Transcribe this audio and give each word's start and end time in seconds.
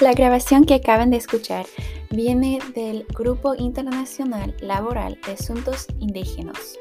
La 0.00 0.14
grabación 0.14 0.64
que 0.64 0.72
acaban 0.72 1.10
de 1.10 1.18
escuchar 1.18 1.66
viene 2.08 2.58
del 2.74 3.04
Grupo 3.14 3.54
Internacional 3.54 4.56
Laboral 4.62 5.18
de 5.26 5.32
Asuntos 5.32 5.86
Indígenas. 5.98 6.78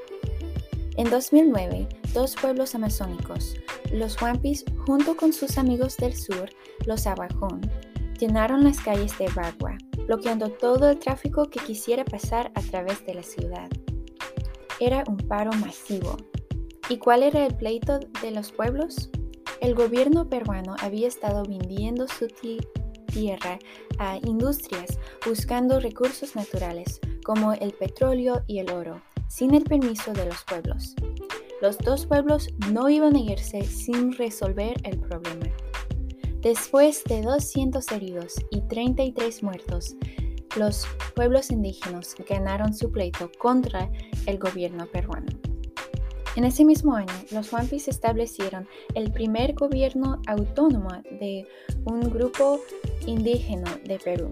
En 0.95 1.09
2009, 1.09 1.89
dos 2.13 2.37
pueblos 2.37 2.75
amazónicos, 2.75 3.55
los 3.91 4.21
Wampis 4.21 4.63
junto 4.85 5.17
con 5.17 5.33
sus 5.33 5.57
amigos 5.57 5.97
del 5.97 6.15
sur, 6.15 6.49
los 6.85 7.07
Abajón, 7.07 7.59
llenaron 8.17 8.63
las 8.63 8.79
calles 8.79 9.17
de 9.19 9.27
Bagua, 9.35 9.77
bloqueando 10.07 10.49
todo 10.51 10.89
el 10.89 10.97
tráfico 10.97 11.49
que 11.49 11.59
quisiera 11.59 12.05
pasar 12.05 12.53
a 12.55 12.61
través 12.61 13.05
de 13.05 13.15
la 13.15 13.23
ciudad. 13.23 13.69
Era 14.79 15.03
un 15.09 15.17
paro 15.17 15.51
masivo. 15.51 16.15
¿Y 16.87 16.97
cuál 16.99 17.23
era 17.23 17.45
el 17.45 17.53
pleito 17.53 17.99
de 18.21 18.31
los 18.31 18.53
pueblos? 18.53 19.09
El 19.59 19.75
gobierno 19.75 20.29
peruano 20.29 20.77
había 20.79 21.09
estado 21.09 21.43
vendiendo 21.43 22.07
su 22.07 22.27
tierra 23.11 23.59
a 23.97 24.17
industrias 24.17 24.97
buscando 25.25 25.79
recursos 25.79 26.35
naturales 26.35 26.99
como 27.23 27.53
el 27.53 27.73
petróleo 27.73 28.43
y 28.47 28.59
el 28.59 28.71
oro, 28.71 29.01
sin 29.27 29.53
el 29.53 29.63
permiso 29.63 30.13
de 30.13 30.25
los 30.25 30.43
pueblos. 30.45 30.95
Los 31.61 31.77
dos 31.77 32.05
pueblos 32.05 32.49
no 32.71 32.89
iban 32.89 33.15
a 33.15 33.19
irse 33.19 33.61
sin 33.63 34.13
resolver 34.13 34.75
el 34.83 34.97
problema. 34.99 35.47
Después 36.41 37.03
de 37.03 37.21
200 37.21 37.91
heridos 37.91 38.35
y 38.49 38.61
33 38.61 39.43
muertos, 39.43 39.95
los 40.57 40.87
pueblos 41.15 41.51
indígenas 41.51 42.15
ganaron 42.27 42.73
su 42.73 42.91
pleito 42.91 43.29
contra 43.37 43.91
el 44.25 44.39
gobierno 44.39 44.85
peruano. 44.87 45.27
En 46.39 46.45
ese 46.45 46.63
mismo 46.63 46.95
año, 46.95 47.11
los 47.31 47.51
Wampis 47.51 47.89
establecieron 47.89 48.65
el 48.95 49.11
primer 49.11 49.55
gobierno 49.55 50.21
autónomo 50.25 50.87
de 51.19 51.45
un 51.83 51.99
grupo 52.09 52.61
indígena 53.05 53.77
de 53.83 53.99
Perú. 53.99 54.29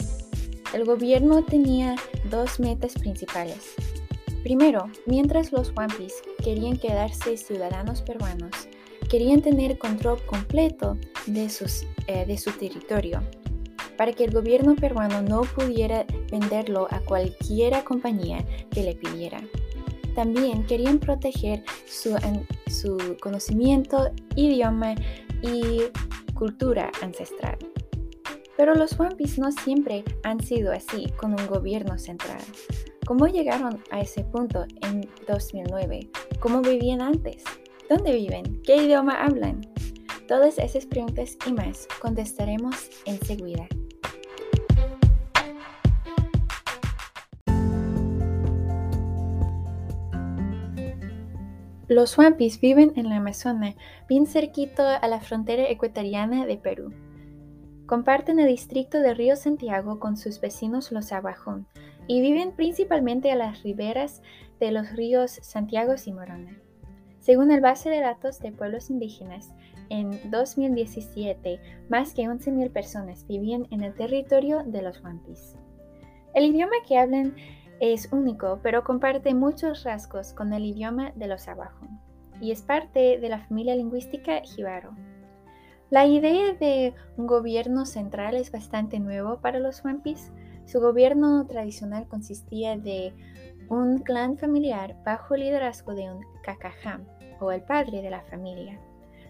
El 0.74 0.86
gobierno 0.86 1.44
tenía 1.44 1.98
dos 2.32 2.62
metas 2.62 2.94
principales. 2.94 3.74
Primero, 4.42 4.90
mientras 5.06 5.52
los 5.52 5.74
Wampis 5.76 6.14
querían 6.42 6.78
quedarse 6.78 7.36
ciudadanos 7.36 8.04
peruanos, 8.04 8.70
querían 9.10 9.42
tener 9.42 9.78
control 9.78 10.26
completo 10.28 10.98
de, 11.26 11.50
eh, 12.08 12.26
de 12.26 12.38
su 12.38 12.52
territorio, 12.52 13.22
para 13.98 14.14
que 14.14 14.24
el 14.24 14.32
gobierno 14.32 14.78
peruano 14.78 15.22
no 15.22 15.42
pudiera 15.42 16.06
venderlo 16.32 16.88
a 16.90 17.02
cualquier 17.02 17.84
compañía 17.84 18.46
que 18.72 18.84
le 18.84 18.96
pidiera. 18.96 19.42
También 20.18 20.66
querían 20.66 20.98
proteger 20.98 21.64
su, 21.86 22.18
su 22.66 23.18
conocimiento, 23.22 24.10
idioma 24.36 24.96
y 25.44 25.84
cultura 26.34 26.92
ancestral. 27.04 27.56
Pero 28.58 28.74
los 28.74 28.98
Wampis 28.98 29.38
no 29.38 29.52
siempre 29.52 30.04
han 30.24 30.44
sido 30.44 30.72
así 30.72 31.06
con 31.18 31.40
un 31.40 31.46
gobierno 31.46 32.00
central. 32.00 32.42
¿Cómo 33.06 33.28
llegaron 33.28 33.80
a 33.92 34.00
ese 34.00 34.24
punto 34.24 34.66
en 34.82 35.08
2009? 35.28 36.10
¿Cómo 36.40 36.64
vivían 36.64 37.04
antes? 37.04 37.44
¿Dónde 37.88 38.16
viven? 38.16 38.60
¿Qué 38.64 38.78
idioma 38.78 39.24
hablan? 39.24 39.62
Todas 40.28 40.58
esas 40.58 40.88
preguntas 40.88 41.38
y 41.46 41.54
más 41.54 41.88
contestaremos 42.02 42.90
enseguida. 43.06 43.68
Los 51.90 52.18
Wampis 52.18 52.60
viven 52.60 52.92
en 52.98 53.08
la 53.08 53.16
Amazonia, 53.16 53.74
bien 54.10 54.26
cerquito 54.26 54.84
a 54.86 55.08
la 55.08 55.22
frontera 55.22 55.70
ecuatoriana 55.70 56.46
de 56.46 56.58
Perú. 56.58 56.94
Comparten 57.86 58.40
el 58.40 58.48
distrito 58.48 59.00
de 59.00 59.14
Río 59.14 59.38
Santiago 59.38 59.98
con 59.98 60.18
sus 60.18 60.42
vecinos 60.42 60.92
los 60.92 61.14
Abajón 61.14 61.66
y 62.06 62.20
viven 62.20 62.52
principalmente 62.52 63.32
a 63.32 63.38
las 63.38 63.64
riberas 63.64 64.22
de 64.60 64.72
los 64.72 64.92
ríos 64.98 65.40
Santiago 65.42 65.94
y 66.06 66.12
Morona. 66.12 66.58
Según 67.22 67.52
el 67.52 67.62
base 67.62 67.90
de 67.90 68.02
datos 68.02 68.40
de 68.40 68.52
pueblos 68.52 68.90
indígenas, 68.90 69.54
en 69.90 70.20
2017 70.30 71.62
más 71.88 72.14
que 72.14 72.24
11.000 72.24 72.70
personas 72.70 73.26
vivían 73.28 73.66
en 73.72 73.84
el 73.84 73.94
territorio 73.94 74.64
de 74.66 74.82
los 74.82 75.02
Wampis. 75.02 75.56
El 76.34 76.44
idioma 76.44 76.76
que 76.86 76.98
hablan 76.98 77.34
es 77.80 78.12
único, 78.12 78.60
pero 78.64 78.84
comparte 78.84 79.34
muchos 79.34 79.84
rasgos 79.84 80.34
con 80.34 80.54
el 80.54 80.66
idioma 80.66 81.12
de 81.16 81.28
los 81.28 81.48
Abajo 81.48 81.88
y 82.42 82.52
es 82.52 82.62
parte 82.62 83.20
de 83.20 83.30
la 83.30 83.40
familia 83.40 83.76
lingüística 83.76 84.42
Jibaro. 84.42 84.96
La 85.90 86.06
idea 86.06 86.54
de 86.54 86.94
un 87.16 87.28
gobierno 87.28 87.86
central 87.86 88.36
es 88.36 88.52
bastante 88.52 89.00
nuevo 89.00 89.40
para 89.40 89.60
los 89.60 89.84
Wampis. 89.84 90.32
Su 90.66 90.82
gobierno 90.82 91.46
tradicional 91.48 92.08
consistía 92.08 92.78
de 92.78 93.14
un 93.70 94.00
clan 94.00 94.38
familiar 94.38 94.98
bajo 95.06 95.36
el 95.36 95.42
liderazgo 95.42 95.96
de 95.96 96.12
un 96.12 96.22
Kakajam, 96.44 97.06
o 97.40 97.52
el 97.52 97.62
padre 97.62 98.02
de 98.02 98.10
la 98.10 98.22
familia. 98.24 98.80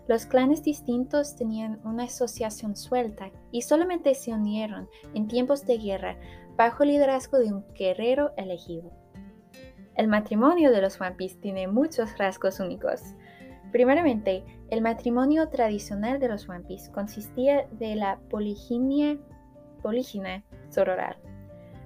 Los 0.07 0.25
clanes 0.25 0.63
distintos 0.63 1.35
tenían 1.35 1.81
una 1.83 2.03
asociación 2.03 2.75
suelta 2.77 3.29
y 3.51 3.61
solamente 3.61 4.15
se 4.15 4.31
unieron 4.31 4.87
en 5.13 5.27
tiempos 5.27 5.65
de 5.65 5.77
guerra 5.77 6.17
bajo 6.57 6.84
el 6.84 6.90
liderazgo 6.90 7.38
de 7.38 7.53
un 7.53 7.63
guerrero 7.75 8.34
elegido. 8.35 8.91
El 9.95 10.07
matrimonio 10.07 10.72
de 10.72 10.81
los 10.81 11.00
Wampis 11.00 11.40
tiene 11.40 11.68
muchos 11.68 12.18
rasgos 12.18 12.59
únicos. 12.59 13.01
Primeramente, 13.72 14.44
el 14.69 14.81
matrimonio 14.81 15.50
tradicional 15.50 16.19
de 16.19 16.29
los 16.29 16.47
Wampis 16.47 16.90
consistía 16.90 17.68
de 17.72 17.95
la 17.95 18.19
poliginia, 18.29 19.18
polígina 19.84 20.44
sororal, 20.69 21.18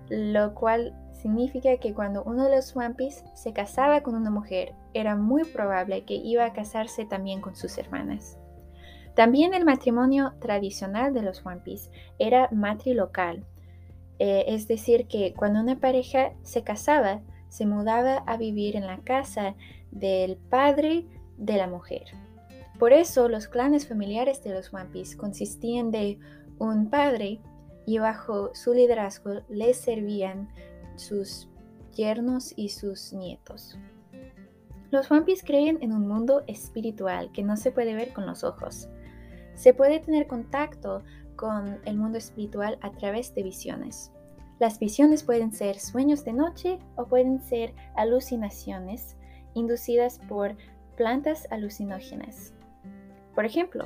lo 0.09 0.53
cual 0.53 0.97
significa 1.11 1.77
que 1.77 1.93
cuando 1.93 2.23
uno 2.23 2.45
de 2.45 2.55
los 2.55 2.73
Wampis 2.75 3.25
se 3.33 3.51
casaba 3.51 4.01
con 4.01 4.15
una 4.15 4.31
mujer, 4.31 4.73
era 4.93 5.17
muy 5.17 5.43
probable 5.43 6.05
que 6.05 6.15
iba 6.15 6.45
a 6.45 6.53
casarse 6.53 7.05
también 7.05 7.41
con 7.41 7.55
sus 7.55 7.77
hermanas. 7.77 8.37
También 9.15 9.53
el 9.53 9.65
matrimonio 9.65 10.33
tradicional 10.39 11.13
de 11.13 11.21
los 11.21 11.45
Wampis 11.45 11.91
era 12.17 12.47
matrilocal, 12.51 13.45
eh, 14.23 14.53
es 14.53 14.67
decir, 14.67 15.07
que 15.07 15.33
cuando 15.33 15.59
una 15.59 15.79
pareja 15.79 16.33
se 16.43 16.63
casaba, 16.63 17.21
se 17.49 17.65
mudaba 17.65 18.17
a 18.27 18.37
vivir 18.37 18.75
en 18.75 18.85
la 18.85 18.99
casa 18.99 19.55
del 19.89 20.37
padre 20.37 21.07
de 21.39 21.57
la 21.57 21.65
mujer. 21.65 22.03
Por 22.77 22.93
eso 22.93 23.27
los 23.29 23.47
clanes 23.47 23.87
familiares 23.87 24.43
de 24.43 24.53
los 24.53 24.71
Wampis 24.71 25.15
consistían 25.15 25.89
de 25.89 26.19
un 26.59 26.91
padre 26.91 27.39
y 27.87 27.97
bajo 27.97 28.53
su 28.53 28.75
liderazgo 28.75 29.41
les 29.49 29.77
servían 29.77 30.49
sus 30.97 31.49
yernos 31.91 32.53
y 32.55 32.69
sus 32.69 33.13
nietos. 33.13 33.79
Los 34.91 35.09
Wampis 35.09 35.41
creen 35.43 35.79
en 35.81 35.93
un 35.93 36.07
mundo 36.07 36.43
espiritual 36.45 37.31
que 37.31 37.41
no 37.41 37.57
se 37.57 37.71
puede 37.71 37.95
ver 37.95 38.13
con 38.13 38.27
los 38.27 38.43
ojos. 38.43 38.87
Se 39.55 39.73
puede 39.73 39.99
tener 39.99 40.27
contacto 40.27 41.01
con 41.41 41.79
el 41.85 41.97
mundo 41.97 42.19
espiritual 42.19 42.77
a 42.81 42.91
través 42.91 43.33
de 43.33 43.41
visiones. 43.41 44.11
Las 44.59 44.77
visiones 44.77 45.23
pueden 45.23 45.51
ser 45.51 45.79
sueños 45.79 46.23
de 46.23 46.33
noche 46.33 46.77
o 46.95 47.07
pueden 47.07 47.41
ser 47.41 47.73
alucinaciones 47.95 49.17
inducidas 49.55 50.19
por 50.29 50.55
plantas 50.97 51.47
alucinógenas. 51.49 52.53
Por 53.33 53.45
ejemplo, 53.45 53.85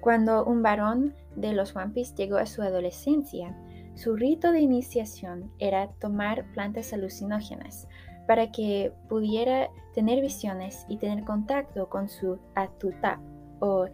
cuando 0.00 0.46
un 0.46 0.62
varón 0.62 1.14
de 1.36 1.52
los 1.52 1.74
Wampis 1.74 2.14
llegó 2.14 2.38
a 2.38 2.46
su 2.46 2.62
adolescencia, 2.62 3.54
su 3.94 4.16
rito 4.16 4.50
de 4.50 4.60
iniciación 4.60 5.52
era 5.58 5.88
tomar 6.00 6.50
plantas 6.54 6.94
alucinógenas 6.94 7.88
para 8.26 8.50
que 8.52 8.90
pudiera 9.10 9.68
tener 9.94 10.22
visiones 10.22 10.86
y 10.88 10.96
tener 10.96 11.24
contacto 11.24 11.90
con 11.90 12.08
su 12.08 12.38
atuta 12.54 13.20
o 13.60 13.86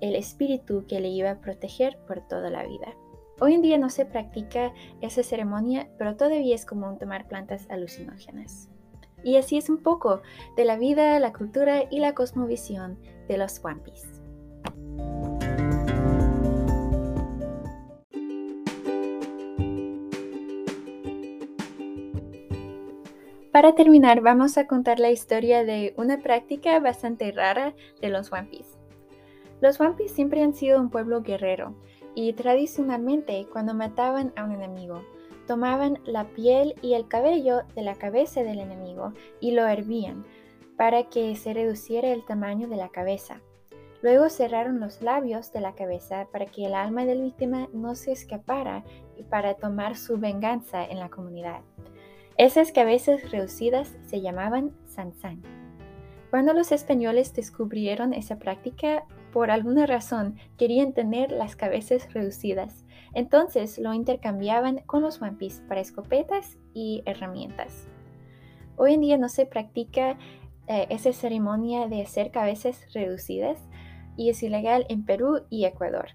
el 0.00 0.14
espíritu 0.14 0.86
que 0.86 1.00
le 1.00 1.08
iba 1.08 1.30
a 1.30 1.40
proteger 1.40 1.98
por 2.06 2.26
toda 2.26 2.50
la 2.50 2.64
vida. 2.64 2.94
Hoy 3.40 3.54
en 3.54 3.62
día 3.62 3.78
no 3.78 3.88
se 3.88 4.04
practica 4.04 4.72
esa 5.00 5.22
ceremonia, 5.22 5.88
pero 5.96 6.16
todavía 6.16 6.54
es 6.54 6.66
común 6.66 6.98
tomar 6.98 7.28
plantas 7.28 7.66
alucinógenas. 7.70 8.68
Y 9.22 9.36
así 9.36 9.56
es 9.56 9.68
un 9.68 9.78
poco 9.78 10.22
de 10.56 10.64
la 10.64 10.76
vida, 10.76 11.18
la 11.20 11.32
cultura 11.32 11.84
y 11.90 12.00
la 12.00 12.14
cosmovisión 12.14 12.98
de 13.28 13.38
los 13.38 13.62
Wampis. 13.62 14.08
Para 23.52 23.74
terminar, 23.74 24.20
vamos 24.20 24.56
a 24.56 24.68
contar 24.68 25.00
la 25.00 25.10
historia 25.10 25.64
de 25.64 25.92
una 25.96 26.18
práctica 26.18 26.78
bastante 26.78 27.32
rara 27.32 27.74
de 28.00 28.08
los 28.08 28.30
Wampis. 28.30 28.77
Los 29.60 29.80
Wampis 29.80 30.12
siempre 30.12 30.42
han 30.42 30.54
sido 30.54 30.80
un 30.80 30.90
pueblo 30.90 31.22
guerrero 31.22 31.74
y 32.14 32.32
tradicionalmente 32.32 33.46
cuando 33.52 33.74
mataban 33.74 34.32
a 34.36 34.44
un 34.44 34.52
enemigo, 34.52 35.02
tomaban 35.46 35.98
la 36.04 36.24
piel 36.28 36.74
y 36.82 36.94
el 36.94 37.08
cabello 37.08 37.62
de 37.74 37.82
la 37.82 37.94
cabeza 37.94 38.42
del 38.42 38.60
enemigo 38.60 39.12
y 39.40 39.52
lo 39.52 39.66
hervían 39.66 40.24
para 40.76 41.04
que 41.04 41.34
se 41.34 41.54
reduciera 41.54 42.08
el 42.08 42.24
tamaño 42.24 42.68
de 42.68 42.76
la 42.76 42.88
cabeza. 42.88 43.40
Luego 44.00 44.28
cerraron 44.28 44.78
los 44.78 45.02
labios 45.02 45.52
de 45.52 45.60
la 45.60 45.74
cabeza 45.74 46.28
para 46.30 46.46
que 46.46 46.66
el 46.66 46.74
alma 46.74 47.04
de 47.04 47.16
la 47.16 47.24
víctima 47.24 47.68
no 47.72 47.96
se 47.96 48.12
escapara 48.12 48.84
y 49.16 49.24
para 49.24 49.54
tomar 49.54 49.96
su 49.96 50.18
venganza 50.18 50.84
en 50.84 51.00
la 51.00 51.08
comunidad. 51.08 51.62
Esas 52.36 52.70
cabezas 52.70 53.32
reducidas 53.32 53.96
se 54.06 54.20
llamaban 54.20 54.72
sansan. 54.86 55.42
Cuando 56.30 56.52
los 56.52 56.70
españoles 56.70 57.34
descubrieron 57.34 58.12
esa 58.12 58.38
práctica, 58.38 59.04
por 59.32 59.50
alguna 59.50 59.86
razón 59.86 60.36
querían 60.56 60.92
tener 60.92 61.32
las 61.32 61.56
cabezas 61.56 62.12
reducidas, 62.12 62.84
entonces 63.14 63.78
lo 63.78 63.94
intercambiaban 63.94 64.78
con 64.86 65.02
los 65.02 65.20
wampis 65.20 65.62
para 65.68 65.80
escopetas 65.80 66.58
y 66.74 67.02
herramientas. 67.06 67.88
Hoy 68.76 68.94
en 68.94 69.00
día 69.00 69.18
no 69.18 69.28
se 69.28 69.46
practica 69.46 70.18
eh, 70.66 70.86
esa 70.90 71.12
ceremonia 71.12 71.88
de 71.88 72.02
hacer 72.02 72.30
cabezas 72.30 72.92
reducidas 72.92 73.58
y 74.16 74.30
es 74.30 74.42
ilegal 74.42 74.86
en 74.88 75.04
Perú 75.04 75.42
y 75.50 75.64
Ecuador. 75.64 76.10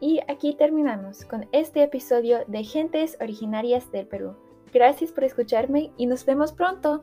Y 0.00 0.20
aquí 0.28 0.54
terminamos 0.54 1.24
con 1.24 1.48
este 1.52 1.82
episodio 1.82 2.38
de 2.46 2.64
Gentes 2.64 3.16
Originarias 3.20 3.90
del 3.92 4.06
Perú. 4.06 4.36
Gracias 4.72 5.12
por 5.12 5.24
escucharme 5.24 5.90
y 5.96 6.06
nos 6.06 6.24
vemos 6.26 6.52
pronto. 6.52 7.02